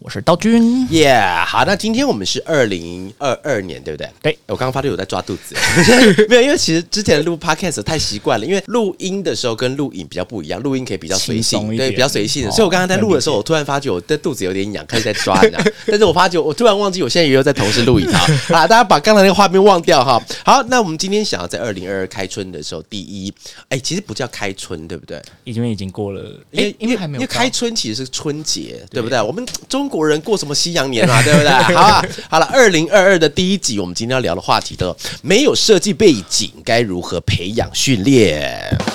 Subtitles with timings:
[0.00, 4.08] 我是刀君，耶，好，那今天我们是二零二二年，对不对？
[4.22, 5.54] 对，我刚刚发现有在抓肚子，
[6.28, 15.40] 没有，因为其实之前录 podcast 太习惯了，因为录音的时候跟录影比较不一样，录音可以比较随性，对，比较随性的，所以我刚刚在录的时候，我突然发觉我的肚子有点痒，开始在抓，
[15.86, 18.20] 但是我发觉我突然忘记我现在也有在同时录影啊！
[18.54, 20.20] 啊，大家把刚才那个画面忘掉哈。
[20.44, 23.32] 好，那我们今天想要在二零二二开春的时候，第一，
[23.68, 25.20] 哎，其实不叫开春，对不对？
[25.44, 29.20] 因为已经过了，因为因为还没有，因为开春其实是春节，对不对？
[29.20, 29.81] 我们中。
[29.88, 31.20] 国人过什么西洋年啊？
[31.24, 31.50] 对不对？
[31.50, 38.91] 好吧，好了，二零二二的第一集，我们今天要聊的话题的，没有设计背景，该如何培养训练？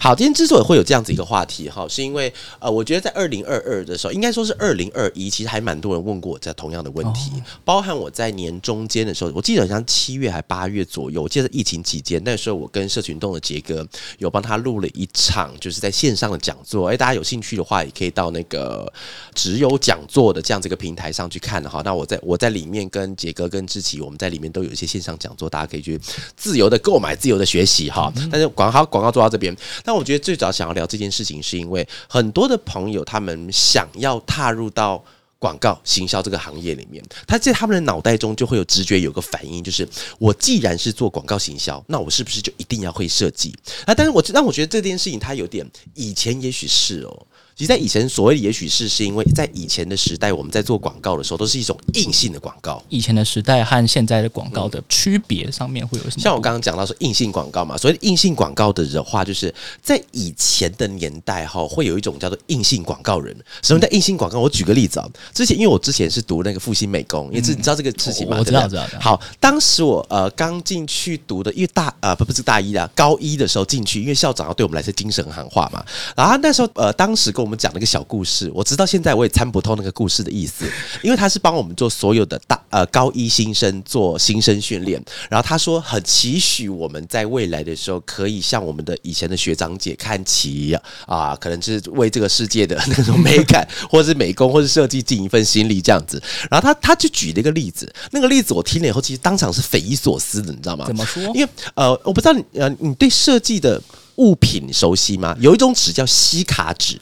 [0.00, 7.32] 好，今天之所以会有这样子一个话题哈，是因为呃，我觉得在二零二二的时候，应该说是二零二一，其实还蛮多人问过我这同样的问题，
[7.64, 13.84] 包含我在年中间的时候，我记得好像七月还八月左右，我记得疫情期间那时候，我跟社群动的杰哥
[14.18, 16.88] 有帮他录了一场，就是在线上的讲座。
[16.88, 18.90] 哎，大家有兴趣的话，也可以到那个
[19.34, 21.82] 只有讲座的这样子一个平台上去看哈。
[21.84, 26.00] 那我在我在里面跟杰哥跟志奇，我们在里面都有一些线上讲座，大家可以去
[26.36, 28.12] 自由的购买、自由的学习哈。
[28.30, 29.54] 但是广告广告做到这边。
[29.88, 35.02] 但我觉得最早想要聊这件事情，是因为很多的朋友他们想要踏入到
[35.38, 43.94] 广告行销这个行业里面，他在他们的脑袋中就会有直觉，有个反应，就是我既然是做广告行销，那我是不是就一定要会设计啊？
[43.94, 47.26] 但是我让我觉得这件事情，它有点以前也许是哦。
[47.58, 52.80] 其实，在以前，所谓的也许是是因为在以前的时代，我们在做广告的时候，都是一种硬性的广告。
[52.88, 56.22] 以前的时代和现在的广告的区别上面会有什么？
[56.22, 63.36] 像我刚刚讲到说硬性广告嘛，所谓硬性广告的的话，就是在以前的年代哈，会有一种叫做硬性广告人。
[63.64, 64.38] 什么叫硬性广告？
[64.38, 68.36] 我举个例子啊，之前因为我之前是读那个复兴美工，因为你知道这个事情吗？
[68.38, 68.86] 我知道，知道。
[69.00, 75.84] 好，当时我呃刚进去读的，因为大呃不不是大一啊高一的时候进去，因为校长要对我们来说精神喊话嘛，
[76.16, 78.50] 然后那时候呃当时跟我们讲了一个小故事。
[78.54, 80.64] 我直到现在我也参不透那个故事的意思，
[81.02, 90.76] 因为他是帮我们做所有的大呃高一新生做新生训练，然后他说很期许我们在未来的时候可以向我们的以前的学长姐看齐
[91.06, 96.22] 啊，可能是为这个世界的那种美感，或者是美工，或是设计尽一份心力这样子。
[96.50, 100.84] 然后他他就举了一个例子，那个例子我听了以后，其实当场是匪夷所思的，你知道吗？
[100.86, 101.22] 怎么说？
[101.34, 103.80] 因为呃，我不知道你呃，你对设计的
[104.16, 105.36] 物品熟悉吗？
[105.40, 106.98] 有一种纸叫吸卡纸。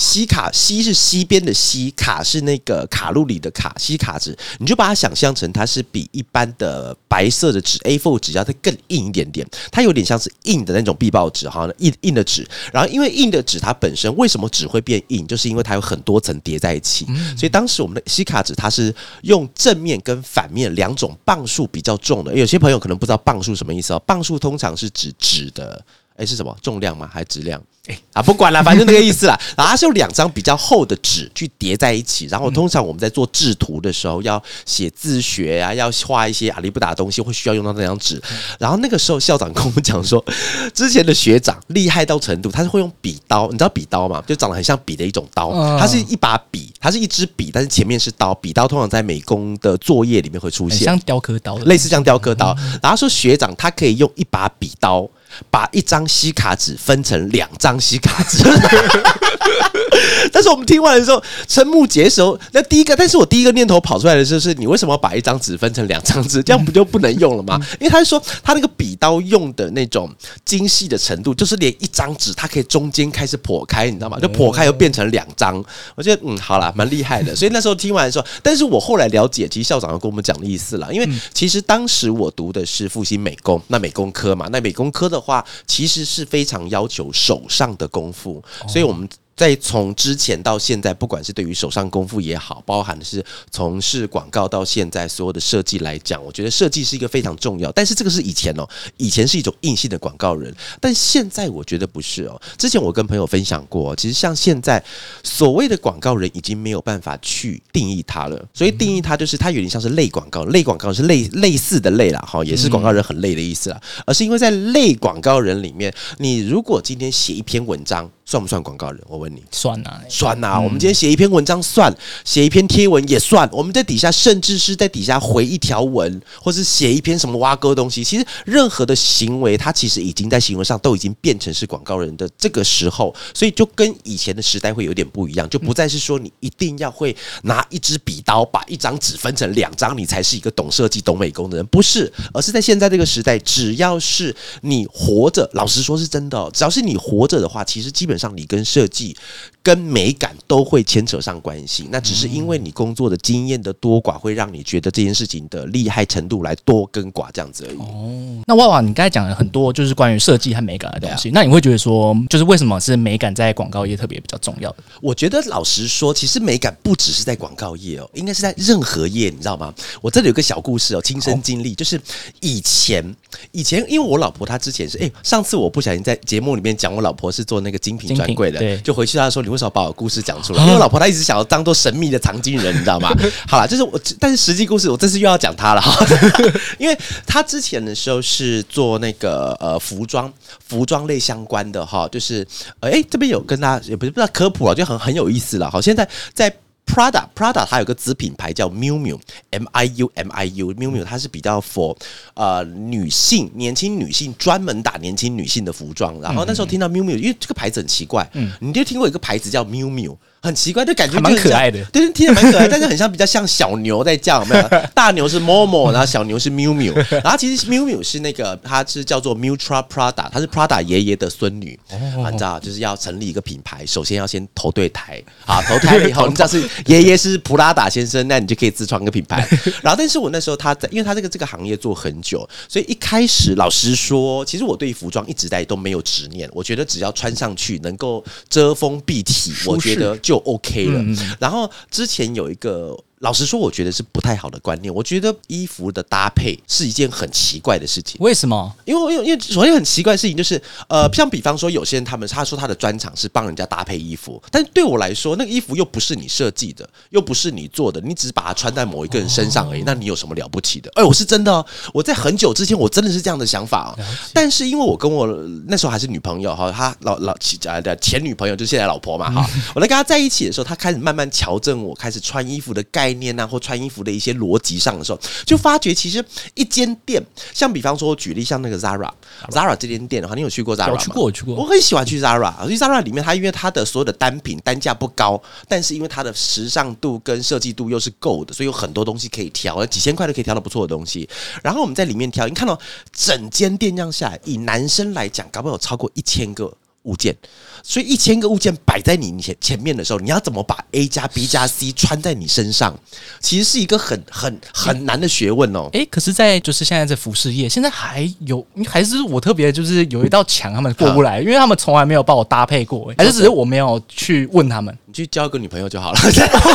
[0.00, 12.48] 西卡西是西边的西，卡是那个卡路里的卡，西卡纸，你就把它想象成它是比一般的白色的纸 A4 纸要再更硬一点点，它有点像是硬的那种壁报纸哈，硬硬的纸。
[12.72, 17.04] 然后因为硬的纸它本身为什么纸会变硬，就是因为它有很多层叠在一起，
[17.36, 18.94] 所以当时我们的西卡纸它是
[19.24, 22.34] 用正面跟反面两种磅数比较重的。
[22.34, 25.84] 有些朋友可能不知道磅数什么意思哦，磅数通常是指纸的。
[26.20, 27.08] 哎，是什么重量吗？
[27.10, 27.60] 还是质量？
[27.86, 29.40] 哎啊，不管了，反正那个意思啦。
[29.56, 32.26] 然后它是用两张比较厚的纸去叠在一起。
[32.26, 38.20] 然后通常我们在做制图的时候，要写字学啊，要画一些阿里不达的东西，会需要用到那张纸。
[38.58, 40.22] 然后那个时候校长跟我们讲说，
[40.74, 44.22] 之前的学长厉害到程度，他是会用笔刀，你知道笔刀吗？
[44.26, 48.34] 就长得很像笔的一种刀，它是一把笔，它是一支笔，但是前面是刀。
[48.34, 52.54] 笔刀通常在美工的作业里面会出现，像雕刻刀，类似像雕刻刀。
[52.82, 55.08] 然后说学长他可以用一把笔刀。
[55.50, 58.42] 把一张吸卡纸分成两张吸卡纸，
[60.32, 62.38] 但是我们听完的时候瞠目结舌。
[62.52, 66.42] 那第一个，但是我第一个念头跑出来的就是，你为什么要把一张纸分成两张纸？
[66.42, 67.58] 这样不就不能用了吗？
[67.78, 70.12] 因为他说他那个笔刀用的那种
[70.44, 74.18] 精细的程度，就是连一张纸它可以中间开始破开，你知道吗？
[74.20, 75.64] 就破开又变成两张。
[75.94, 77.34] 我觉得嗯，好了，蛮厉害的。
[77.36, 80.92] 所以那时候听完的时候，但是我后来了解，其实校长要跟我们讲的意思了。
[80.92, 85.20] 因为其实当时我读的是复兴美工，那美工科嘛，那美工科的。
[85.20, 89.06] 话其实是非常要求手上的功夫，所以我们。
[89.40, 97.72] 在从之前到现在，不管是对于手上功夫也好，包含的是从事广告到现在所有的设计来讲，我觉得设计是一个非常重要。
[97.72, 102.38] 但是这个是以前哦，以前是一种硬性的广告人，但现在我觉得不是哦。
[102.58, 104.84] 之前我跟朋友分享过，其实像现在
[105.24, 108.46] 所谓的广告人已经没有办法去定义它了。
[108.52, 113.80] 所以定义它就是它有点像是类广告，类广告是类类似的类啦，哈，也是广告人很累的意思啦。
[114.04, 118.10] 而是因为在类广告人里面，你如果今天写一篇文章。
[118.30, 119.02] 算不算广告人？
[119.08, 119.42] 我问你。
[119.50, 121.92] 算啊，算呐、我们今天写一篇文章算，
[122.24, 123.48] 写一篇贴文也算。
[123.52, 149.16] 我们在底下甚至是在底下回一条文，或是写一篇什么挖沟东西，其实任何的行为，它其实已经在行为上都已经变成是广告人的这个时候，所以就跟以前的时代会有点不一样，就不再是说你一定要会拿一支笔刀把一张纸分成两张，你才是一个懂设计、懂美工的人，不是，而是在现在这个时代，只要是你活着，老实说是真的哦、只要是你活着的话，其实基本上你跟设计。
[149.62, 157.76] 跟美感都会牵扯上关系，那只是因为你工作的经验的多寡，会让你觉得这件事情的厉害程度来多跟寡这样子而已。
[157.76, 164.78] 哦那哇哇，你刚才讲了很多就是关于设计和美感的东西，那你会觉得说，就是为什么是美感在广告业特别比较重要的？
[165.02, 169.74] 我觉得老实说，其实美感不只是在广告业哦，应该是在任何业，你知道吗？
[170.00, 172.00] 我这里有个小故事哦，亲身经历，就是
[172.40, 173.04] 以前
[173.52, 180.62] 以前，因为我老婆她之前是哎、上次我不小心在节目里面讲我老婆是做那个精品专柜的，对就回去他说你为什么把我故事讲出来？
[180.62, 183.10] 因为我老婆她一直想要当做神秘的藏经人，你知道吗？
[183.48, 185.92] 好了，就是我，但是实际故事我这次又要讲她了哈，
[186.78, 190.32] 因为她之前的时候是做那个呃服装
[190.66, 192.46] 服装类相关的哈，就是
[192.80, 195.70] 呃哎、这边有跟大家也不是不知道科普了，就很很有意思了。
[195.70, 196.52] 好，现在在
[196.90, 199.18] Prada Prada 它有个子品牌叫 Miu Miu
[199.50, 201.96] M I U M I U Miu Miu 它是比较 for
[202.34, 206.20] 呃女性年轻女性专门打年轻女性的服装。
[206.20, 210.16] 然后那时候听到 Miu Miu，因为这个牌子很奇怪，嗯，你就听过一个牌子叫 Miu Miu。
[210.42, 211.84] 很奇怪，就感觉还蛮可爱的。
[211.92, 214.68] 对，听着蛮可爱，但是很像比较像小牛在叫，有没有？
[214.94, 229.46] 大牛是 Momo，然后小牛是 Miu Miu，然后其实 Miu Miu 是那个，它是叫做 Mutra Prada，它是 Prada 爷爷的孙女，啊，你知道，就是要成立一个品牌，首先要先投对台，啊，投胎了以后，你知道是爷爷是普拉达先生，那你就可以自创一个品牌。
[229.82, 241.04] 然后，但是我那时候他在，因为他这个这个行业做很久，所以一开始老实说，其实我对服装一直在都没有执念，我觉得只要穿上去能够遮风蔽体，我觉得就 OK 了。
[241.40, 242.96] 然后之前有一个。
[243.20, 244.92] 老实说，我觉得是不太好的观念。
[244.92, 248.16] 我觉得衣服的搭配是一件很奇怪的事情。
[248.18, 248.74] 为什么？
[248.86, 260.90] 因为因为因为首先很奇怪的事情就是，呃，像比方说有些人他们他说他的专长是帮人家搭配衣服，但对我来说，那个衣服又不是你设计的，又不是你做的，你只是把它穿在某一个人身上而已，那你有什么了不起的？
[260.94, 264.02] 哎，我是真的哦，我在很久之前我真的是这样的想法哦，
[264.32, 265.26] 但是因为我跟我
[265.68, 277.22] 那时候还是女朋友哈，她老老呃的前女朋友就是现在老婆嘛哈，我在跟她在一起的时候，她开始慢慢调整我开始穿衣服的概念啊，或穿衣服的一些逻辑上的时候，就发觉其实一间店，
[277.54, 280.92] 像比方说我举例像那个 Zara，Zara 这间店的话，你有去过 Zara 吗？
[280.92, 291.28] 有去过我去过我很喜欢去 Zara，因为 Zara 里面，它因为它的所有的单品单价不高，但是因为它的时尚度跟设计度又是够的，所以有很多东西可以挑，几千块都可以挑到不错的东西。
[291.62, 292.78] 然后我们在里面挑，你看到
[293.12, 296.72] 整间店这样下来，以男生来讲，搞不好有超过一千个。
[297.04, 297.34] 物件，
[297.82, 302.94] 所以一千个物件摆在你前前面的时候，你要怎么把 A 加 B 加 C 穿在你身上，
[303.40, 305.88] 其实是一个很很很难的学问哦。
[305.92, 314.96] 哎、可是，在就是现在在服饰业，现在还有还是我特别就是有一道墙他们过不来，因为他们从来没有帮我搭配过、诶还是只是我没有去问他们。
[315.10, 316.20] 你去交一个女朋友就好了。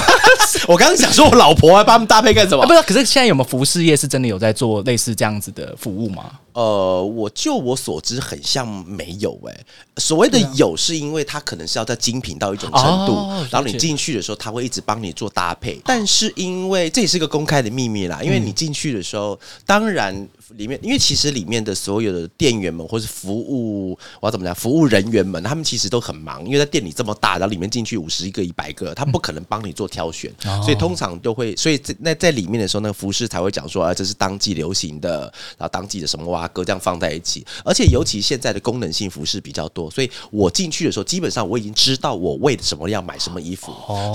[0.68, 2.74] 我刚刚想说，我老婆还帮他们搭配干什么啊，不？
[2.74, 6.32] 是，可是现在有没有服饰业是真的有在做类似这样子的服务吗？
[6.52, 9.66] 呃，我就我所知，很像没有诶、
[9.98, 15.80] 所谓的有，是因为它可能是要在精品到一种程度，哦然后你进去的时候，他会一直帮你做搭配。
[15.86, 20.16] 但是因为这也是个公开的秘密啦，因为你进去的时候，当然
[20.56, 30.32] 里面，因为其实里面的所有的店员们或是服务，我要怎么讲，服务人员们，他们其实都很忙，因为在店里这么大，然后里面进去五十一个、一百个，他不可能帮你做挑选，
[30.64, 35.22] 所以通常都会，所以在那在里面的时候，那个服饰才会讲说，啊，这是当季流行的，
[35.58, 43.72] 然后当季的什么蛙哥这样放在一起，而且尤其现在的功能性服饰比较多，所以我进去的时候，基本上我已经知道我为什么要买什么衣服，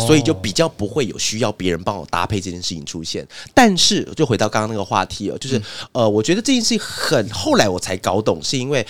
[0.07, 3.27] 所以就比较不会有需要别人帮我搭配这件事情出现。
[3.55, 5.61] 但是就回到刚刚那个话题哦，就是、
[5.93, 8.87] 呃，我觉得这件事情很后来我才搞懂，是因为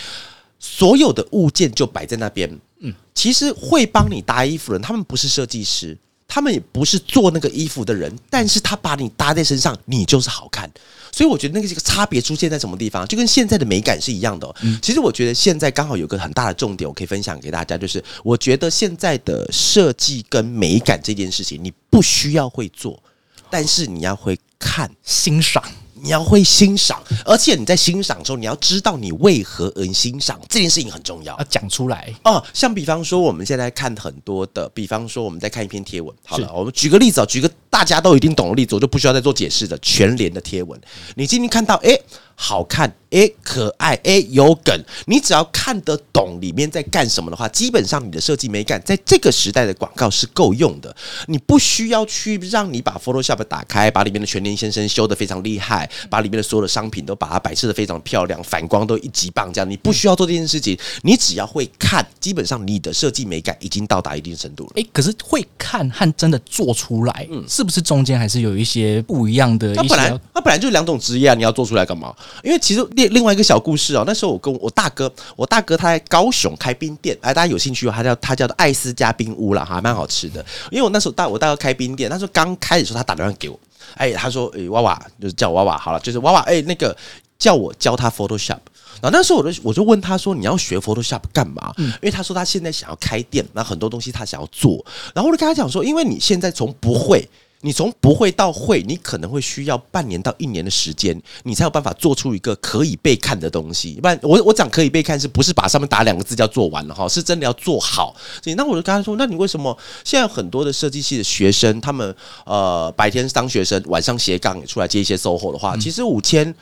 [0.58, 2.50] 所有的物件就摆在那边，
[2.80, 5.96] 嗯，其实会帮你搭衣服的人，他们不是设计师。
[6.32, 10.70] 他们也不是做那个衣服的人，但是他把你搭在身上，你就是好看。
[11.10, 14.54] 所以我觉得那个这个差别出现在什么地方，就跟现在的美感是一样的、哦。
[14.80, 23.02] 其实我觉得现在刚好有个很大的重点，我可以分享给大家，就是我觉得现在的设计跟美感这件事情，你不需要会做，
[23.50, 24.88] 但是你要会看。
[25.02, 25.60] 欣赏
[26.02, 31.44] 你要会欣赏，而且你在欣赏的时候，你要知道你为何而欣赏，这件事情很重要要。
[31.44, 40.80] 讲出来，哦，像比方说我们现在看很多的，比方说我们在看一篇贴文，好了，我们举个例子啊、举个大家都一定懂的例子，我就不需要再做解释的全联的贴文。
[41.14, 42.00] 你今天看到，诶，
[42.34, 42.94] 好看。
[43.10, 44.84] 哎，可爱哎，有梗。
[45.06, 50.94] 你只要看得懂里面在干什么的话，基本上你的设计美感在这个时代的广告是够用的。
[51.26, 59.68] 你不需要去让你把 Photoshop 打开，把里面的全年先生修的非常厉害，把里面的所有的商品都把它摆设的非常漂亮，反光都一级棒这样。
[59.68, 64.70] 你不需要做这件事情，你只要会看，基本上你的设计美感已经到达一定程度了。
[64.76, 69.74] 哎，可是会看和真的做出来，嗯，是不是中间还是有一些不一样的？
[69.74, 72.14] 它本来它本来就两种职业啊，你要做出来干嘛？
[72.44, 72.86] 因为其实。
[73.00, 80.44] 另另外一个小故事哦，那时候我跟我大哥，我大哥他在高雄开冰店，哎，大家有兴趣，他叫他叫做艾斯加冰屋了，哈，蛮好吃的。
[80.70, 83.58] 因为我那时候大我大哥开冰店，那时候刚开始时候他打电话给我，
[83.94, 86.94] 哎，他说，哎，娃娃就是叫娃娃好了，就是娃娃，哎，那个
[87.38, 88.58] 叫我教他 Photoshop。
[89.00, 91.72] 然后那时候我就我就问他说，你要学 Photoshop 干嘛？
[91.78, 94.84] 因为他说他现在想要开店，那很多东西他想要做。
[95.14, 97.26] 然后我就跟他讲说，因为你现在从不会。
[97.62, 104.00] 你从不会到会，你可能会需要半年到一年的时间，你才有办法做出一个可以被看的东西。
[104.00, 107.06] 不然，我我讲可以被看，是不是把上面打两个字叫做完了哈？
[107.06, 108.14] 是真的要做好。
[108.42, 112.14] 所以，那我就跟他说：，那你为什么现在很多的设计系的学生，他们
[112.46, 116.54] 呃白天当学生，晚上斜杠也出来接一些 SOHO 的话，其实五千。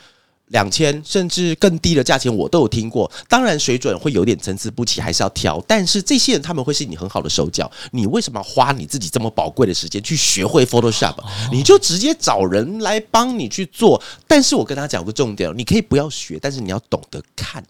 [0.49, 5.63] 两千甚至更低的价钱我都有听过，当然水准会有点参差不齐，还是要挑。
[5.67, 11.15] 但是这些人他们会是你很好的手脚，你为什么要花你自己这么宝贵的时间去学会 Photoshop？
[11.51, 14.01] 你就直接找人来帮你去做。
[14.27, 17.63] 但是我跟他讲个重点，你可以不要学，但是你要懂得看。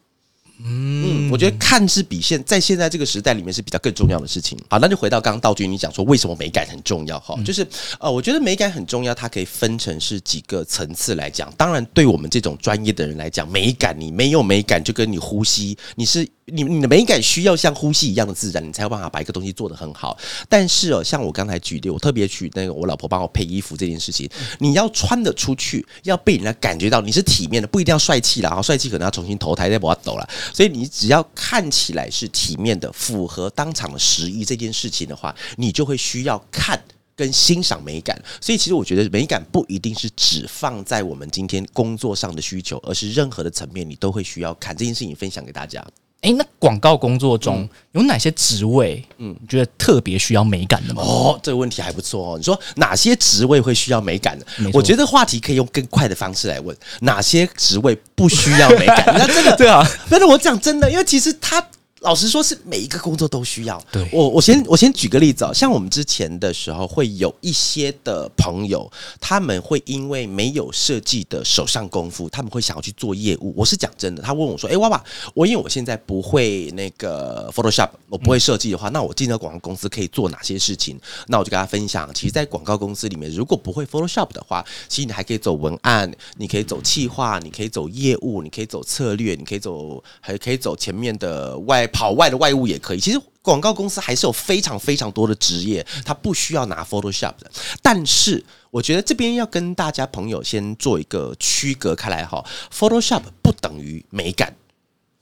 [0.64, 4.58] 嗯，我觉得看是比现在现在这个时代里面是比较更重要的事情。
[4.70, 7.66] 好，那就回到刚刚道君你讲说为什么美感很重要哈，就是
[8.00, 11.50] 呃，我觉得美感很重要，它可以分成是几个层次来讲。
[11.58, 16.28] 当然，对我们这种专业的人来讲，美感你没有美感，就跟你呼吸，你是。
[16.54, 20.18] 你你的美感需要像呼吸一样的自然，你才有办法把一个东西做得很好。
[20.48, 24.30] 但是哦，像我刚才举例，我特别举那个我老婆帮我配衣服这件事情，
[24.60, 30.28] 你要穿得出去，要被人家感觉到你是体面的，不一定要帅气了啊，帅气可能要重新投胎再把它抖了。
[30.54, 36.82] 所以你只要看起来是体面的，符合当场的时宜这件事情的话，你就会需要看
[37.16, 38.20] 跟欣赏美感。
[38.42, 45.10] 所以其实我觉得美感不一定是只放在我们今天工作上的需求，而是任何的层面你都会需要看这件事情。
[45.20, 45.86] 分享给大家。
[46.22, 49.04] 哎，那广告工作中有哪些职位？
[49.20, 51.02] 嗯，你觉得特别需要美感的吗？
[51.02, 52.38] 哦，这个问题还不错哦。
[52.38, 54.46] 你说哪些职位会需要美感的？
[54.74, 59.06] 我觉得话题可以用更快的方式来问：哪些职位不需要美感？
[59.18, 61.66] 那真的对啊，但是我讲真的，因为其实他。
[62.02, 63.82] 老实说，是每一个工作都需要。
[63.92, 68.90] 对我，我先我先举个例子啊，像我们之前的时候，会有一些的朋友，
[69.20, 73.54] 他们会因为没有设计的手上功夫，他们会想要去做业务。
[73.56, 75.04] 我是讲真的，他问我说：“哎，娃娃，
[75.34, 92.66] 我因为我现在不会那个 Photoshop，我不会设计的话，那我进到广告公司可以做哪些事情？”那我就跟他分享，其实，在广告公司里面，如果不会 Photoshop 的话，其实你还可以走文案，你可以走企划，你可以走业务，你可以走策略，你可以走，还可以走前面的外跑外的外务。
[92.66, 97.50] 也可以，其实广告公司还是有非常非常多的职业，它不需要拿 Photoshop 的。
[97.82, 104.56] 但是，我觉得这边要跟大家朋友先做一个区隔开来哈，Photoshop 不等于美感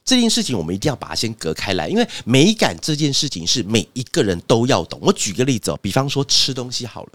[0.04, 4.98] 这件事情，我们一定要把它先隔开来，因为美感这件事情是每一个人都要懂。
[5.02, 7.12] 我举个例子哦，比方说吃东西好了，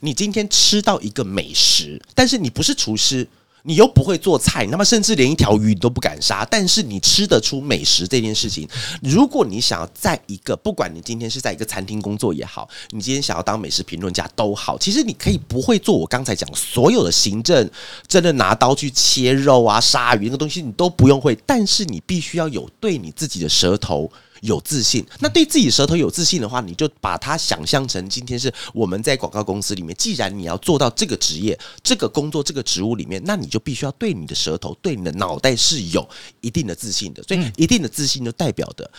[0.00, 3.28] 你今天吃到一个美食，但是你不是厨师。
[3.68, 8.66] 你又不会做菜，那么甚至连一条鱼你都不敢杀，但是你吃得出美食这件事情。
[9.02, 17.70] 如果你想要在一个，不管你今天是在一个餐厅工作也好，你今天想要当美食评论家都好，其实你可以不会做我刚才讲所有的行政，
[18.06, 24.10] 真的拿刀去切肉啊、杀鱼那个东西你都不用会，但是你必须要有对你自己的舌头。
[24.42, 29.94] 有自信，那对自己舌头有自信的话，你就把它想象成今天是我们在广告公司里面。
[29.96, 36.08] 既然你要做到这个职业、这个工作、这个职务里面，那你就必须要对你的舌头、对你的脑袋是有
[36.40, 37.22] 一定的自信的。
[37.24, 38.90] 所以，一定的自信就代表的。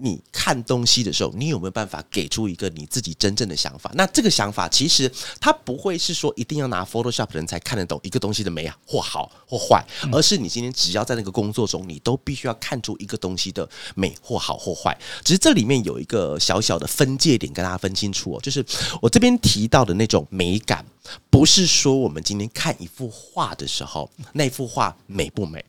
[0.00, 3.90] 你看东西的时候，你有没有办法给出一个你自己真正的想法？
[3.94, 14.96] 那这个想法其实它不会是说一定要拿 Photoshop 人才看得懂一个东西的美或好或坏，而是你今天只要在那个工作中，你都必须要看出一个东西的美或好或坏。
[15.24, 18.64] 只是这里面有一个小小的分界点，跟大家分清楚哦，就是
[19.02, 20.86] 我这边提到的那种美感，
[21.28, 25.64] 不是说我们今天看一幅画的时候，那幅画美不美。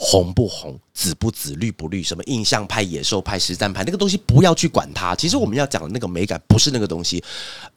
[0.00, 5.12] 红不红，紫不紫，绿不绿，什么印象派、野兽派、实战派，那个东西不要去管它。
[5.16, 7.22] 其实我们要讲的那个美感，不是那个东西，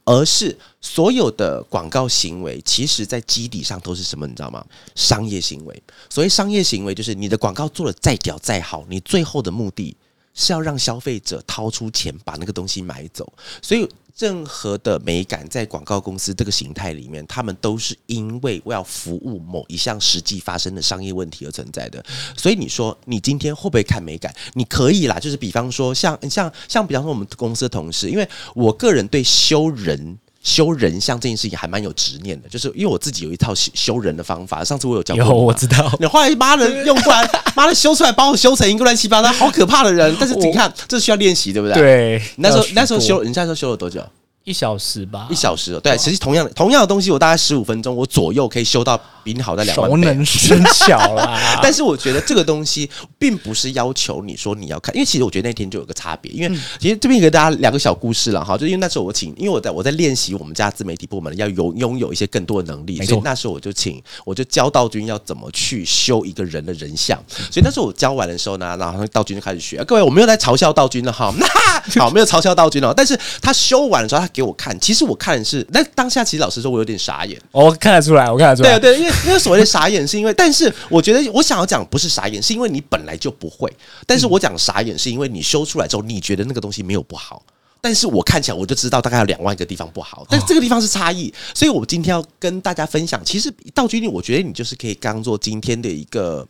[0.06, 4.28] 而是所有的广告行为，其实在基底上都是什么？
[4.28, 4.64] 你知道吗？
[4.94, 5.84] 商业行为。
[6.12, 9.98] 所谓商业行为，就是你的广告做的再屌再好，你最后的目的
[10.36, 13.34] 是要让消费者掏出钱把那个东西买走。
[13.64, 22.04] 所以任何的美感在广告公司这个形态里面，他们都是因为要服务某一项实际发生的商业问题而存在的。
[22.36, 24.34] 所以你说你今天会不会看美感？
[24.54, 30.18] 你可以啦，就是比方说像像像比方说我们公司的同事，因为我个人对修人。
[30.44, 34.64] 修人像这件事情还蛮有执念的，就是因为我自己有一套修修人的方法。
[34.64, 35.92] 上次我有教过，有我知道。
[36.00, 40.16] 你后来妈的用出来， 妈的修出来把我修成一个乱七八糟、好可怕的人。
[40.20, 41.76] 但是你看，这需要练习，对不对？
[41.76, 42.22] 对。
[42.38, 44.04] 那时候那时候修，你那时候修了多久？
[44.44, 45.28] 一小时吧。
[45.30, 45.80] 一小时。
[45.82, 49.00] 对，其实同样的同样的东西，我大概十五分钟，我左右可以修到。
[49.24, 51.40] 比你好在两万倍，熟能生巧啦。
[51.62, 56.32] 但是我觉得这个东西并不是要求你说你要看，因为其实我觉得那天就有个差别。
[56.32, 67.16] 因为其实这边给大家两个小故事了哈，就因为那时候我请，因为我在我在练习我们家自媒体部门要有拥有一些更多的能力，所以那时候我就请我就教道君要怎么去修一个人的人像。
[67.30, 69.84] 所以那时候我教完的时候呢，然后道君就开始学。
[69.84, 71.32] 各位，我没有在嘲笑道君了哈，
[72.00, 72.92] 好，没有嘲笑道君了。
[72.92, 77.40] 但是他修完的时候，他给我看，其实我看的是但当下，其实老实说，我有点傻眼。
[77.52, 79.92] 哦看得出来，我看得出来，对对，因为因为所谓的傻。
[79.92, 83.70] 眼是因为，但是我觉得我想要讲不是傻眼，是因为你本来就不会。
[84.08, 87.44] 但是我讲傻眼是因为你修出来之后，你觉得那个东西没有不好，
[87.82, 91.34] 但是我看起来我就知道大概有两万个地方不好，但这个地方是差异。
[91.56, 96.48] 所以我今天要跟大家分享，其实道具力，我觉得你就是可以当做今天的一个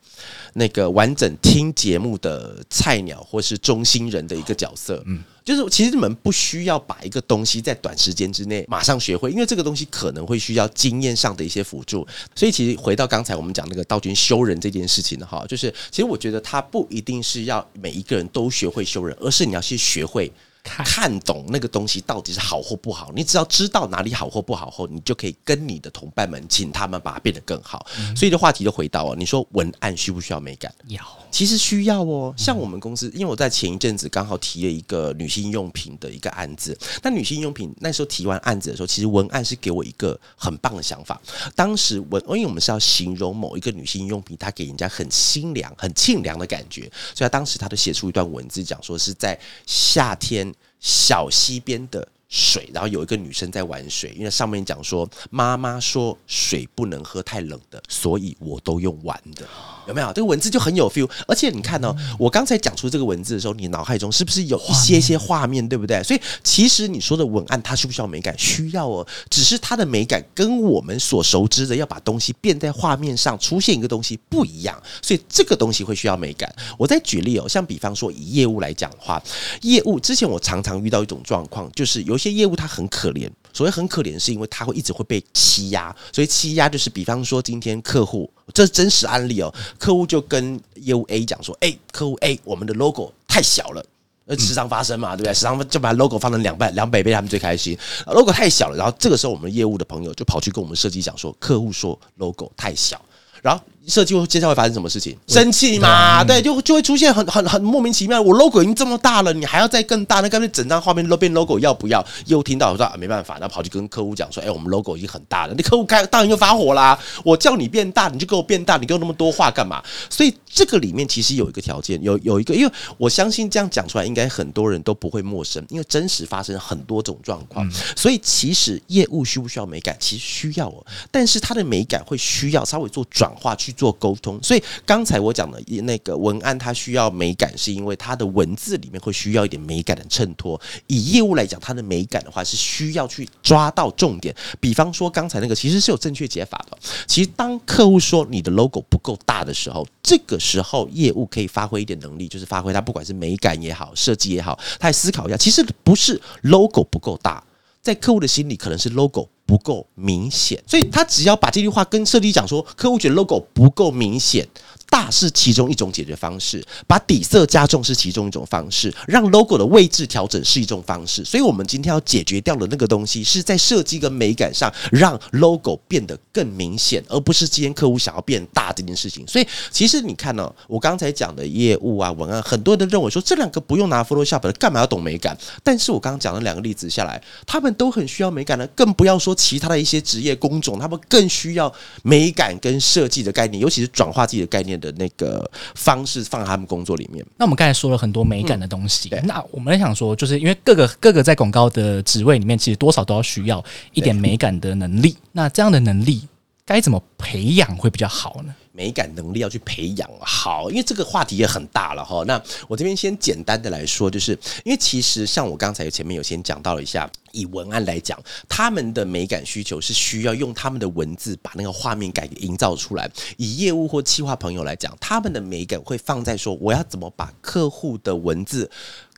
[0.55, 5.23] 那个完整听节目的菜鸟或是中心人的一个角色，嗯。
[5.43, 12.07] 就是其实你们不需要把一个东西在短时间之内马上学会，因为这个东西可能会需要经验上的一些辅助。
[12.35, 20.31] 所以其实回到刚才我们讲那个道君修人这件事情的哈，就是其实我觉得他不一定是要每一个人都学会修人，而是你要去学会。
[20.63, 27.85] 看懂那个东西到底是好或不好，你只要知道哪里好或不好后，你就可以跟你的同伴们，请他们把它变得更好。
[28.15, 30.73] 所以的话题就回到哦，你说文案需不需要美感？
[30.87, 31.01] 要，
[31.31, 32.33] 其实需要哦。
[32.37, 41.19] 像我们公司，因为我在前一阵子刚好提了一个女性用品的一个案子，那女性用品那时候提完案子的时候，其实文案是给我一个很棒的想法。
[41.55, 46.83] 当时文，因为我们是要形容某一个女性用品，它给人家很清凉、很沁凉的感觉，
[47.15, 50.51] 所以他当时他就写出一段文字，讲说是在夏天。
[50.81, 59.45] 小溪边的水，然后有一个女生在玩水，因为上面讲说妈妈说水不能喝太冷的，所以我都用玩的。
[59.87, 61.09] 有没有这个文字就很有 feel？
[61.27, 66.01] 而且你看哦，我刚才讲出这个文字的时候，你脑海中是不是有一些些画面，对不对？
[66.03, 68.33] 所以其实你说的文案，它需不需要美感？
[68.39, 69.05] 需要哦。
[69.29, 76.53] 只是它的美感跟我们所熟知的要把东西变在画面上出现一个东西不一样，所以这个东西会需要美感。
[76.77, 79.21] 我再举例哦，像比方说以业务来讲的话，
[79.63, 83.29] 业务之前我常常遇到一种状况，就是有一些业务它很可怜。
[83.53, 93.83] 所谓很可怜，是因为它会一直会被欺压，所以欺压就是比方说今天客户，这是真实案例哦，客户就跟业务 A 讲说，哎，客户 A，我们的 logo 太小了，
[94.25, 95.33] 呃，时常发生嘛，对不对？
[95.33, 103.01] 时常就把 logo 放成两倍两百倍，他们最开心，logo 太小了，然后这个时候我们业务的朋友就跑去跟我们设计讲说，客户说 logo 太小，
[103.41, 103.61] 然后。
[103.87, 105.17] 设计会接下来会发生什么事情？
[105.27, 106.23] 生气嘛？
[106.23, 108.21] 对，就就会出现很很很莫名其妙。
[108.21, 110.21] 我 logo 已经这么大了，你还要再更大？
[110.21, 112.05] 那干脆整张画面都变 logo，要不要？
[112.27, 115.53] 又听到我说啊，没办法，然后跑去跟客户讲说，哎，我们 logo 已经很大了。
[115.57, 116.97] 那客户开当然就发火啦！
[117.23, 119.83] 我叫你变大，你就给我变大，你给我那么多话干嘛？
[120.09, 127.69] 所以这个里面其实有一个条件，有有一个，因为我相信这样讲出来，应该很多人都不会陌生，因为真实发生很多种状况。
[127.95, 129.97] 所以其实业务需不需要美感？
[129.99, 134.41] 其实需要哦，但是它的美感会需要稍微做转化去做沟通。
[134.43, 140.59] 所以刚才我讲的那个文案，它需要美感，是因为它的文字里面会需要一点美感的衬托。
[140.87, 144.35] 以业务来讲，它的美感的话是需要去抓到重点。
[144.59, 146.77] 比方说刚才那个，其实是有正确解法的。
[147.07, 157.43] 其实当客户说你的 logo 不够大的时候，这个时候业务可以发挥一点能力，就是发挥它不管是美感也好，设计也好，他来思考一下，其实不是 logo 不够大，
[157.81, 159.29] 在客户的心里可能是 logo。
[159.51, 164.47] 不够明显，所以他只要把这句话跟设计讲说，客户觉得 logo 不够明显。
[164.91, 171.23] 大是其中一种解决方式，把底色加重是其中一种方式，让 logo 的位置调整是一种方式。
[171.23, 179.25] 所以，我们今天要解决掉的那个东西，是在设计跟美感上让 logo 变得更明显，而不是今天客户想要变大这件事情。
[179.25, 185.37] 所以，其实你看呢，我刚才讲的业务啊、文案，很多人都认为说这两个不用拿 Photoshop 的，干嘛要懂美感？
[185.63, 191.73] 但是我刚刚讲的两个例子下来，他们都很需要美感的，更不要说其他的一些职业工种，他们更需要
[192.03, 194.80] 美感跟设计的概念，尤其是转化自己的概念。
[194.81, 197.25] 的那个方式放在他们工作里面。
[197.37, 203.63] 那我们刚才说了很多美感的东西，那我们想说，就是因为各个各个在广告的职位里面，其实多少都要需要
[203.93, 205.15] 一点美感的能力。
[205.31, 206.27] 那这样的能力
[206.65, 208.53] 该怎么培养会比较好呢？
[208.71, 210.09] 美感能力要去培养。
[210.19, 212.23] 好，因为这个话题也很大了哈。
[212.25, 214.31] 那我这边先简单的来说，就是
[214.63, 223.09] 因为其实像我刚才前面有先讲到了一下，以文案来讲，他们的美感需求是需要用他们的文字把那个画面感营造出来。
[223.37, 228.69] 以业务或企划朋友来讲，他们的美感会放在说，我要怎么把客户的文字。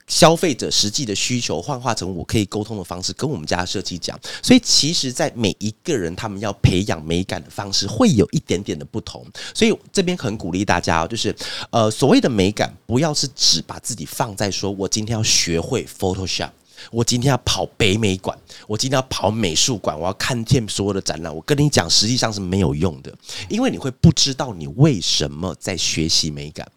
[0.06, 4.18] 消费者实际的需求幻化成我可以沟通的方式，跟我们家的设计讲。
[4.42, 9.24] 所以，其实，在每一个人他们要培养美感的方式，会有一点点的不同。
[9.54, 11.34] 所以，这边很鼓励大家哦，就是
[11.70, 16.50] 呃，所谓的美感，不要是只把自己放在说我今天要学会 Photoshop，
[16.90, 21.34] 我今天要跑北美馆，我今天要跑美术馆，我要看见所有的展览。
[21.34, 23.10] 我跟你讲，实际上是没有用的，
[23.48, 26.70] 因为你会不知道你为什么在学习美感，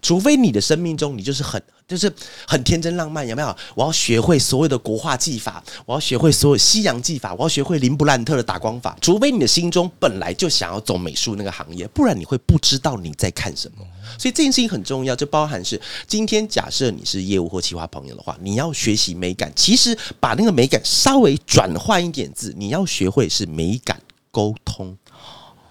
[0.00, 1.60] 除非你的生命中你就是很。
[1.88, 2.12] 就是
[2.46, 3.56] 很天真浪漫，有没有？
[3.74, 8.94] 我要学会所有的国画技法，我要学会所有西洋技法，我要学会林布兰特的打光法。
[9.00, 13.86] 除非你的心中本来就想要走美术那个行业，不然你会不知道你在看什么。
[14.18, 19.50] 所以这件事情很重要，就包含是今天假设你是业务或企划朋友的话，你要学习美感。
[19.56, 23.98] 其实把那个美感稍微转换一点字，你要学会是美感
[24.30, 24.94] 沟通。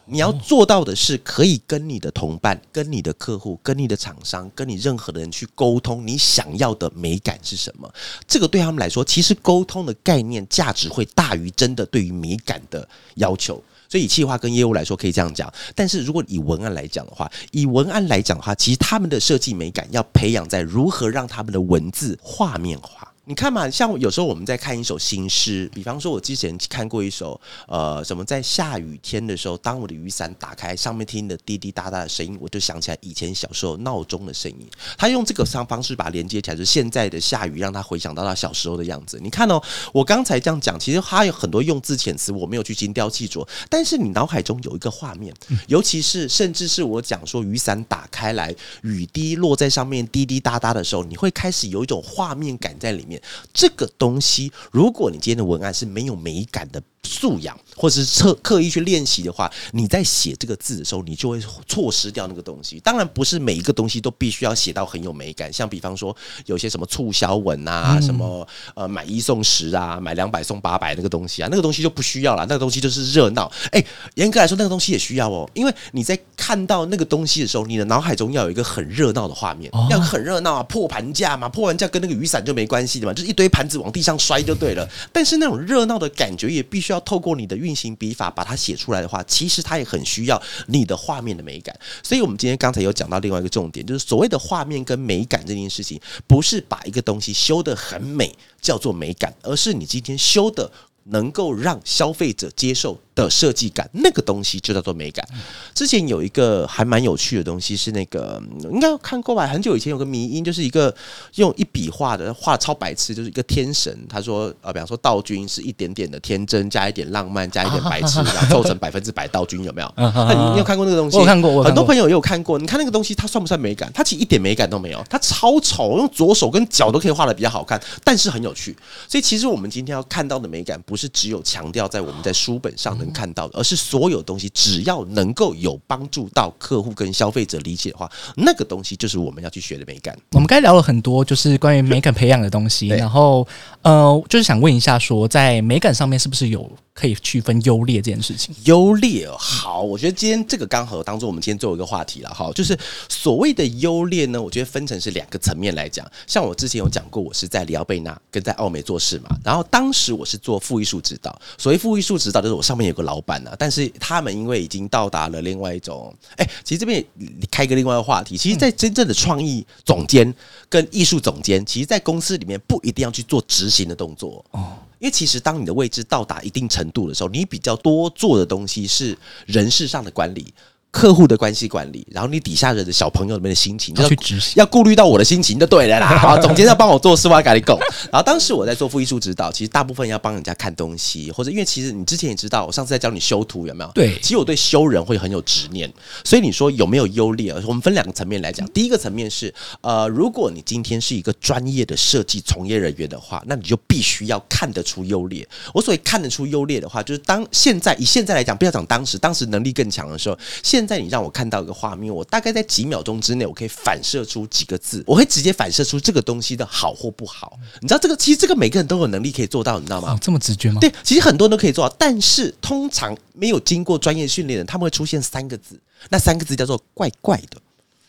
[0.10, 7.93] 你要做到的是，可以跟你的同伴、跟你的客户、跟你的厂商、跟你任何的人去沟通，你想要的美感是什么？
[8.26, 13.62] 这个对他们来说，其实沟通的概念价值会大于真的对于美感的要求。
[13.89, 15.52] 所以，以企划跟业务来说，可以这样讲。
[15.74, 23.13] 但是如果以文案来讲的话，以文案来讲的话，其实他们的设计美感要培养在如何让他们的文字画面化。
[23.30, 27.38] 你看嘛，像有时候我们在看一首新诗，比方说，我之前看过一首，
[27.68, 34.66] 呃，什么在下雨天的时候，当我的雨伞打开，上面听的滴滴答答的声音，我就想起来以前小时候闹钟的声音。
[34.98, 39.20] 他用这个方方式把它连接起来，就是现在的下雨，让他回想到他小时候的样子。
[39.22, 39.62] 你看哦，
[39.92, 45.36] 我刚才这样讲，其实他有很多用字遣词，我没有去精雕细琢，但是你脑海中有一个画面，
[45.68, 53.16] 尤其是甚至是我讲说雨伞打开来，雨滴落在上面滴滴答答的时候，你会开始有一种画面感在里面。
[53.53, 56.82] 这个东西，如果你今天的文案是没有美感的。
[57.08, 62.80] 素养，或者是刻刻意去练习的话，你在写这个字的时候，你就会错失掉那个东西。
[62.82, 65.52] 当然，不是每一个东西都必须要写到很有美感。
[65.52, 66.15] 像比方说，
[66.46, 72.46] 有些什么促销文啊，什么呃买一送十啊，买两百送八百那个东西啊，那个东西就不需要了。
[72.50, 73.50] 那个东西就是热闹。
[73.72, 73.84] 哎，
[74.15, 84.88] 严格来说，那个东西也需要哦，因为你在看到那个东西的时候，你的脑海中要有一个很热闹的画面，要很热闹啊，破盘价嘛，破盘价跟那个雨伞就没关系的嘛，就是一堆盘子往地上摔就对了。
[85.13, 86.96] 但是那种热闹的感觉也必须要。
[87.01, 91.77] 透过你的运行笔法把它写出来的话，其实它也很需要你的画面的美感。
[92.03, 100.71] 所以，我们今天刚才有讲到另外一个重点，就是所谓的画面跟美感这件事情，不是把一个东西修得很美叫做美感，而是你今天修的
[101.10, 102.98] 能够让消费者接受。
[103.17, 105.28] 的设计感，那个东西就叫做美感。
[105.74, 108.39] 之前有一个还蛮有趣的东西，是那个
[108.72, 109.48] 应该看过吧？
[109.48, 110.93] 很久以前有个迷音，就是一个
[111.34, 113.91] 用一笔画的，画超白痴，就是一个天神。
[114.08, 119.91] 他说，呃，比方说道君是一点点的天真，加一点浪漫，加一点白痴， 然后凑成百分之百道君，有没有？
[119.98, 121.17] 那你你有看过那个东西？
[121.17, 122.60] 我看过，很多朋友也有看过。
[122.60, 123.91] 你看那个东西，它算不算美感？
[123.96, 128.78] 它其实一点美感都没有，它超丑，用左手跟脚都可以画的比较好看，但是很有趣。
[129.08, 133.07] 所以其实我们今天要看到的美感，不是只有强调在我们在书本上能。
[133.17, 140.15] 看到的，而是所有东西，只要能够有帮助到客户跟消费者理解的话，那个东西就是我们要去学的美感。
[140.33, 143.47] 我们刚才聊了很多，就是关于美感培养的东西，然后
[143.81, 146.69] 呃，就是想问一下，说在美感上面是不是有？
[146.97, 148.55] 可以区分优劣这件事情。
[148.63, 152.51] 优劣好，我觉得今天这个刚好当做我们今天最后一个话题了哈。
[152.55, 152.75] 就是
[153.07, 156.10] 所谓的优劣呢，我觉得分成是两个层面来讲。
[156.25, 159.29] 像我之前有讲过，我是在里奥贝纳跟在奥美做事嘛。
[159.43, 161.39] 然后当时我是做副艺术指导。
[161.55, 167.05] 所谓副艺术指导，就是我上面有个老板啊，但是他们因为已经到达了另外一种，哎，其实这边
[167.51, 168.36] 开一个另外一个话题。
[168.36, 170.33] 其实，在真正的创意总监
[170.67, 174.73] 跟艺术总监，其实，在公司里面不一定要去做执行的动作哦。
[174.99, 180.53] 因为其实，当你的位置到达一定程度的时候，你比较多做的东西是人事上的管理。
[180.91, 186.08] 客户的关系管理，然后你底下人的小朋友里面的心情，要去执行，要顾虑到我的心情就对了啦。
[186.17, 187.78] 好，总监要帮我做事，我要赶紧够。
[188.12, 193.91] 然后当时我在做副艺术指导，其实大部分要帮人家看东西，或者因为其实你之前也知道，我上次在教你修图有没有？
[193.93, 195.91] 对，其实我对修人会很有执念，
[196.23, 197.54] 所以你说有没有优劣？
[197.67, 198.67] 我们分两个层面来讲。
[198.69, 205.47] 第一个层面是，呃，如果你今天是一个专业的设计从业人员的话，那你就必须要看得出优劣。
[205.73, 217.58] 我所谓看得出优劣的话，就是当现在以现在来讲，不要讲当时，当时能力更强的时候，现现在你让我看到一个画面，我大概在几秒钟之内，我可以反射出几个字，我会直接反射出这个东西的好或不好。
[217.82, 220.12] 你知道这个，其实这个每个人都有能力可以做到，你知道吗？
[220.12, 220.80] 哦，这么直觉吗？
[220.80, 227.60] 对，其实很多人都可以做到，但是通常没有经过专业训练的，他们会出现三个字，那三个字叫做怪怪的。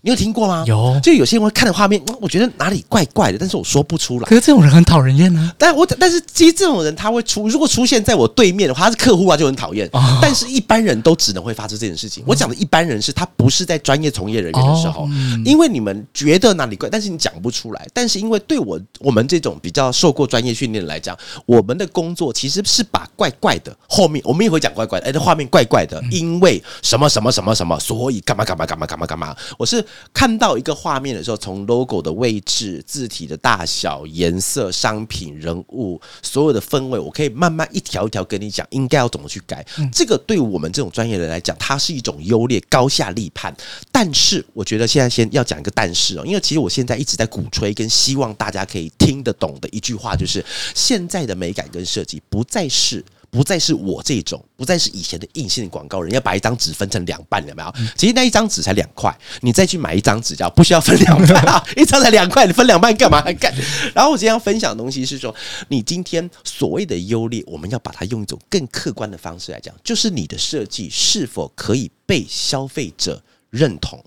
[0.00, 0.64] 你有听过吗？
[0.66, 4.34] 有就有些人会看的画面，嗯我觉得哪里怪怪的，但是我说不出来可。
[4.36, 5.52] 是这种人很讨人厌啊呢。
[5.58, 9.88] 但我但是其实这种人他会出，如果出现在我对面的话，他是客户啊，就很讨厌。
[9.92, 12.22] 哦但是一般人都只能会发生这件事情。
[12.26, 17.86] 我讲的一般人是他不是在专业从业人员的时候，哦嗯因为你们觉得哪里怪，但是你讲不出来。
[17.92, 29.36] 但是因为对我我们这种比较受过专业训练的来讲，我们的工作其实是把怪怪的后面我们也会讲怪怪的，哎，这画面怪怪的，因为什么什么什么什么，所以干嘛干嘛干嘛干嘛干嘛。
[29.58, 39.64] 我是看到一个画面的时候，从 logo 的位置、字体的大小、颜色、商品、人物，所有的氛围，我可以慢慢一条一条跟你讲，应该要怎么去改。
[39.92, 43.54] 这个对我们这种专业人来讲，它是一种优劣，高下立判。
[43.92, 53.04] 但是，我觉得现在先要讲一个但是哦，因为其实我现在一直在鼓吹跟希望大家可以听得懂的一句话，就是现在的美感跟设计不再是。
[53.30, 57.74] 不再是我这种，不再是以前的硬性的广告人，要把一张纸分成两半，有没有？
[57.96, 63.20] 其实那一张纸才两块，你再去买一张纸，叫不需要分两半啊， 一张才两块，你分两半干嘛？
[63.32, 63.54] 干？
[63.94, 65.34] 然后我今天要分享的东西是说，
[65.68, 74.02] 你今天所谓的优劣，我们要把它用一种更客观的方式来讲，就是你的设计是否可以被消费者认同。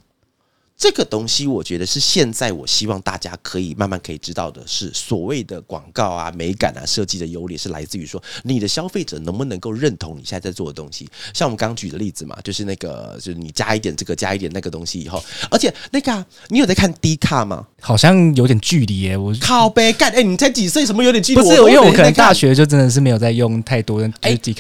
[0.82, 11.08] 这个东西，我觉得是现在我希望大家可以慢慢可以知道的是，所谓的广告啊、美感啊、设计的优劣，是来自于说你的消费者能不能够认同你现在在做的东西。
[11.36, 17.68] 像我们刚举的例子嘛，就是那个，就是你加一点这个，加一点那个东西以后，而且那个、你有在看 D 卡吗？
[17.82, 19.18] 好像有点距离耶。
[19.18, 20.12] 我靠呗，干！
[20.14, 20.86] 哎、你才几岁？
[20.86, 21.42] 什么有点距离？
[21.42, 22.56] 不是因为我可能大学。
[22.56, 24.10] 就真的是没有在用太多的。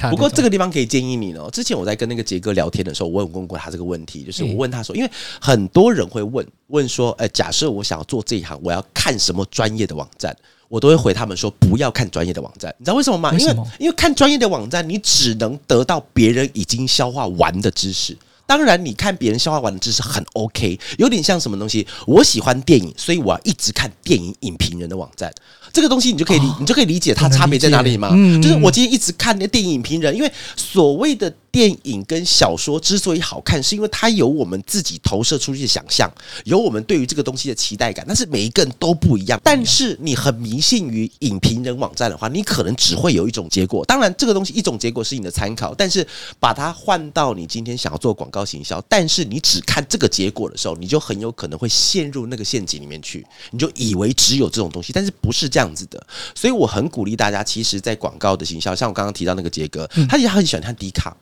[0.10, 1.47] 不过这个地方可以建议你呢。
[1.53, 10.36] 之前我在跟那个杰哥聊天的时候，我有问过他这个问题，就是我问他说，因为很多人会问问说，呃，假设我想要做这一行，我要看什么专业的网站？
[10.67, 12.73] 我都会回他们说，不要看专业的网站。
[12.79, 13.31] 你知道为什么吗？
[13.38, 18.17] 因为因为看专业的网站，你只能得到别人已经消化完的知识。
[18.52, 21.88] 当然，你看别人消化完的知识很 OK，有点像什么东西？
[22.06, 25.34] 我喜欢电影，所以我要一直看电影影评人的网站。
[25.73, 28.10] 这个东西你就可以理，你就可以理解它差别在哪里吗？
[28.41, 36.12] 就是我今天一直看那电影影评人，因为所谓的电影跟小说之所以好看，是因为它有我们自己投射出去的想象，
[36.45, 38.05] 有我们对于这个东西的期待感。
[38.07, 39.39] 但是每一个人都不一样。
[39.43, 43.84] 但是你很迷信于影评人网站的话，你可能只会有一种结果。
[43.86, 46.05] 当然，这个东西一种结果是你的参考，但是
[46.39, 56.04] 把它换到你今天想要做广告行销，但是你只看这个结果的时候，你就很有可能会陷入那个陷阱里面去，你就以为只有这种东西，但是不是这样这样子的。
[56.34, 61.15] 所以我很鼓励大家，其实，在广告的行销，像我刚刚提到那个杰哥，他也很喜欢看迪卡，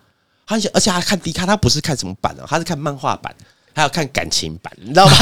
[0.47, 3.35] 他很喜而且还看迪卡，他不是看什么版啊，他是看漫画版。
[3.79, 5.13] 还要看感情版，你知道吗？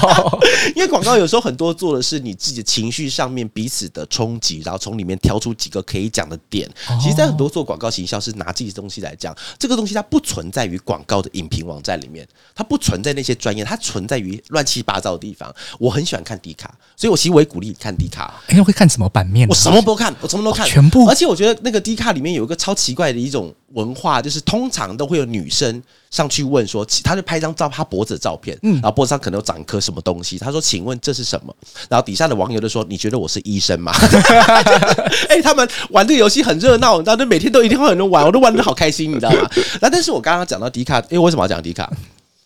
[0.74, 6.68] 因为广告有时候很多做的是你自己的情绪上面彼此的冲击，然后从里面挑出几个可以讲的点。
[7.00, 15.54] 其实，在很多做广告行销是拿自己的东西来讲，这个东西它不存在于广告的影评网站里面，它不存在那些专业，它存在于乱七八糟的地方。
[15.78, 18.40] 我很喜欢看迪卡，所以我其实我也鼓励你看迪卡。
[18.46, 19.50] 哎，会看什么版面啊？
[19.50, 31.54] 我什么都看，我什么都看，哦全部而且我觉得那个迪卡里面有一个超奇怪的一种文化，就是通常都会有女生上去问说，其她就拍一张照，她脖子的照片，嗯然后脖子上可能有长一颗什么东西，她说：“请问这是什么？”
[31.88, 33.92] 然后底下的网友就说：“你觉得我是医生吗？”
[35.28, 39.48] 哎、他们玩这个游戏很热闹，你知道，就每天都一定会有人玩，我都玩的好开心，你知道吗？
[39.80, 41.90] 那但是我刚刚讲到迪卡，因为为什么要讲迪卡？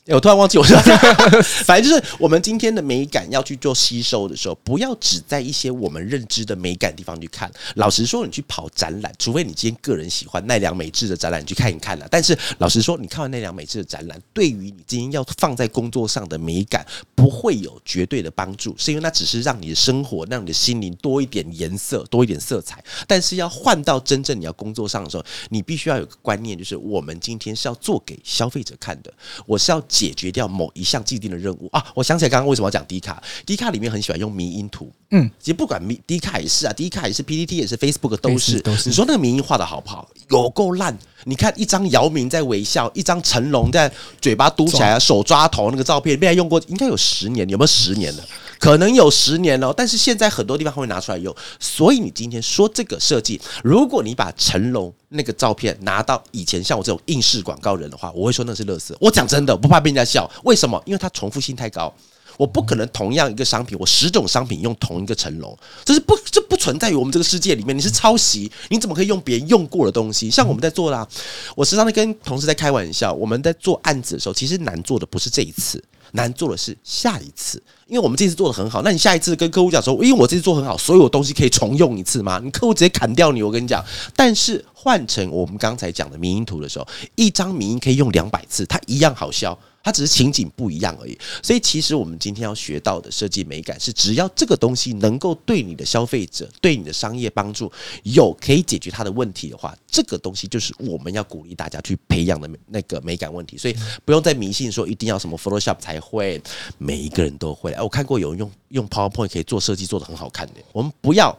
[0.09, 0.79] 我突然忘记我说，
[1.65, 7.51] 反正就是我们今天的美感要去做吸收的时候，不要只在一些我们认知的美感地方去看。
[7.75, 12.07] 老实说，你去跑展览，除非你今天个人喜欢奈良美智的展览，你去看一看啦。
[12.09, 22.83] 但是老实说，你看完奈良美智的展览，对于你今天要放在工作上的美感，不会有绝对的帮助，是因为那只是让你的生活、让你的心灵多一点颜色、多一点色彩。
[23.09, 29.13] 但是要换到真正你要工作上的时候，你必须要有个观念，就是我们今天是要做给消费者看的，
[29.47, 31.83] 我是要解决掉某一项既定的任务啊！
[31.95, 40.07] 我想起来刚刚为什么要讲迪卡，迪卡里面很喜欢用迷因图，嗯，其实不管迷迪卡也是啊，迪卡也是，PPT 也是，Facebook 都是，都是你说那个迷因画的好不好？
[40.29, 40.95] 有够烂！
[41.25, 48.25] 你看一张姚明在微笑，一张成龙在嘴巴嘟起来、手抓头那个照片，被他用过应该有十年，有没有十年了？
[48.59, 51.35] 可能有十年了，但是现在很多地方会拿出来用。
[51.59, 58.97] 所以你今天说这个设计，如果你把成龙那个照片拿到以前像我这种应试广告人的话，我会说那是乐色。
[59.01, 60.83] 我讲真的，不怕被人家笑，为什么？
[60.87, 61.93] 因为它重复性太高。
[62.39, 67.75] 我不可能同样一个商品，我十种商品用同一个成龙，这是不这不存在于我们这个世界里面。
[67.75, 70.31] 你是抄袭，你怎么可以用别人用过的东西？
[70.31, 71.09] 像我们在做啦，
[71.55, 77.63] 我时常在跟同事在开玩笑，我们在做案子的时候，其实难做的不是这一次，难做的是下一次。
[77.87, 82.41] 因为我们这次做的很好，那你下一次跟客户讲说，因为我这次做很好，所有东西可以重用一次吗？
[82.43, 83.85] 你客户直接砍掉你，我跟你讲。
[84.17, 89.57] 但是换成我们刚才讲的民音图的时候，一张民音可以用两百次，它一样好笑。
[89.87, 97.71] 它只是情景不一样而已，所以其实我们今天要学到的设计美感是，只要这个东西能够对你的消费者、对你的商业帮助
[98.03, 103.57] 有可以解决他的问题的话，这个东西就是我们要鼓励大家去培养的那个美感问题。
[103.57, 106.43] 所以不用再迷信说一定要什么 Photoshop 才会，
[106.79, 107.71] 每一个人都会。
[107.71, 110.55] 哎，我看过有人用用 PowerPoint 可以做设计，做的很好看的。
[110.73, 111.39] 我们不要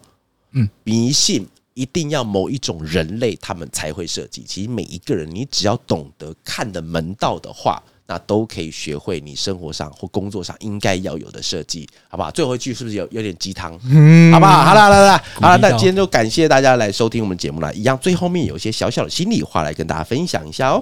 [0.51, 4.45] 嗯迷信，一定要某一种人类他们才会设计。
[4.47, 7.83] 其实每一个人，你只要懂得看的门道的话。
[8.07, 12.31] 那都可以学会你生活上或工作上应该要有的设计，好不好？
[12.31, 13.77] 最后一句是不是有有点鸡汤？
[13.91, 14.63] 嗯，好不好？
[14.63, 17.73] 好了，好了，好了，那今天就感谢大家来收听我们节目了。
[17.75, 20.81] 一样，最后面有一些小小的心里话来跟大家分享一下哦。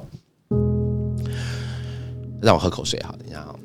[2.42, 3.56] 让我喝口水，好，等一下啊。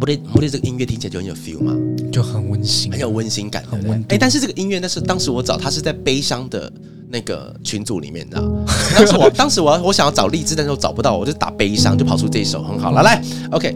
[0.00, 1.76] 不对，不对，这个音乐听起来就很有 feel 吗？
[2.10, 4.02] 就很温馨，很有温馨感，很温。
[4.08, 6.72] 哎，但是这个音乐那是当时我找他是在悲伤的。
[7.14, 8.42] 那个群组里面的，
[8.92, 13.04] 当时我当时我我想要找励志，但是我找不到，我就打悲伤，就跑出这一首很好了。
[13.04, 13.22] 来
[13.52, 13.72] ，OK，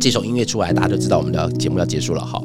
[0.00, 2.24] 这首音乐出来，大家就知道我们的节目要结束了。
[2.24, 2.42] 好，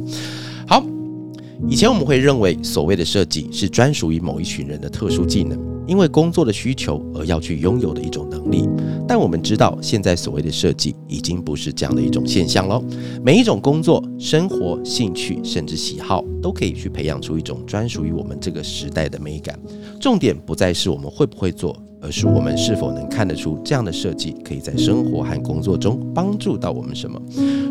[1.67, 5.60] 以前我们会认为所谓的设计是专属于某一群人的特殊技能。
[5.88, 8.69] 因为工作的需求而要去拥有的一种能力，
[9.08, 12.82] 但我们知道，现在所谓的设计已经不是这样的一种现象喽。
[13.21, 19.60] 每一种工作、生活、兴趣，甚至喜好，都可以去培养出一种专属于我们这个时代的美感。
[20.00, 27.19] 重点不再是我们会不会做，而是我们是否能看得出这样的设计可以在生活和工作中帮助到我们什么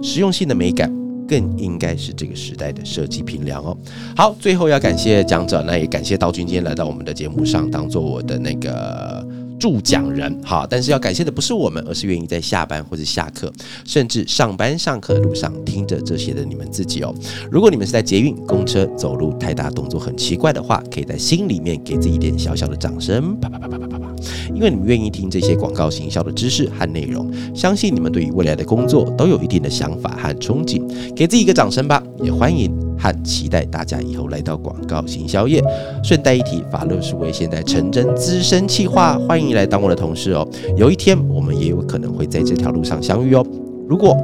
[0.02, 0.99] 实用性的美感。
[1.30, 3.76] 更应该是这个时代的设计评量哦。
[4.16, 9.24] 好，最后要感谢讲者，那也感谢道君今天来到我们的节目上，当做我的那个。
[9.60, 13.52] 助讲人，好，但是要感谢的不是我们，而是愿意在下班或者下课，
[13.84, 17.14] 甚至上班上课的路上听着这些的你们自己哦。
[17.50, 24.14] 如果你们是在捷运、公车、走路太大动作很奇怪的话，可以在心里面给自己一点小小的掌声，啪啪啪啪啪啪啪，
[24.54, 30.82] 因为你们愿意听这些广告行销的知识和内容，相信你们对于未来的工作都有一定的想法和憧憬，
[31.14, 32.89] 给自己一个掌声吧，也欢迎。
[33.00, 35.62] 和期待大家以后来到广告行销业。
[36.04, 40.46] 顺带一提，法乐是位现在成真资深企划，欢迎来当我的同事哦。
[40.76, 43.44] 有一天我们也有可能会在这条路上相遇哦。
[43.88, 44.16] 如果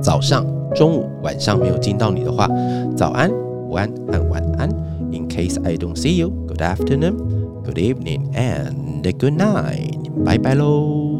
[0.00, 2.48] 早上、中午、晚上没有见到你的话，
[2.96, 3.30] 早安、
[3.68, 4.68] 午安和晚安。
[5.10, 7.16] In case I don't see you, good afternoon,
[7.64, 10.24] good evening and good night。
[10.24, 11.17] 拜拜喽。